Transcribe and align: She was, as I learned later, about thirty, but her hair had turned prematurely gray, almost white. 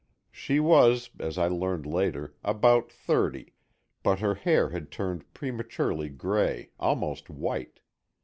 She 0.31 0.59
was, 0.59 1.11
as 1.19 1.37
I 1.37 1.47
learned 1.47 1.85
later, 1.85 2.33
about 2.43 2.91
thirty, 2.91 3.53
but 4.01 4.17
her 4.19 4.33
hair 4.33 4.69
had 4.71 4.89
turned 4.89 5.31
prematurely 5.31 6.09
gray, 6.09 6.71
almost 6.79 7.29
white. 7.29 7.81